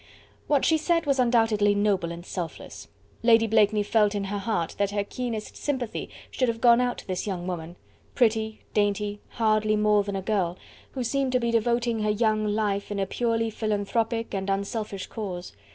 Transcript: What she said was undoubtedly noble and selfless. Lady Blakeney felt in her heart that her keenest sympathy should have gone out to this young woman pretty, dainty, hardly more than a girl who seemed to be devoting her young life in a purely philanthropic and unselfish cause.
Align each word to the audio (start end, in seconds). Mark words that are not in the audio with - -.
What 0.47 0.65
she 0.65 0.79
said 0.79 1.05
was 1.05 1.19
undoubtedly 1.19 1.75
noble 1.75 2.11
and 2.11 2.25
selfless. 2.25 2.87
Lady 3.21 3.45
Blakeney 3.45 3.83
felt 3.83 4.15
in 4.15 4.23
her 4.23 4.39
heart 4.39 4.73
that 4.79 4.89
her 4.89 5.03
keenest 5.03 5.55
sympathy 5.55 6.09
should 6.31 6.47
have 6.47 6.59
gone 6.59 6.81
out 6.81 6.97
to 6.97 7.07
this 7.07 7.27
young 7.27 7.45
woman 7.45 7.75
pretty, 8.15 8.61
dainty, 8.73 9.19
hardly 9.33 9.75
more 9.75 10.01
than 10.03 10.15
a 10.15 10.23
girl 10.23 10.57
who 10.93 11.03
seemed 11.03 11.33
to 11.33 11.39
be 11.39 11.51
devoting 11.51 11.99
her 11.99 12.09
young 12.09 12.43
life 12.47 12.89
in 12.89 12.97
a 12.97 13.05
purely 13.05 13.51
philanthropic 13.51 14.33
and 14.33 14.49
unselfish 14.49 15.05
cause. 15.05 15.53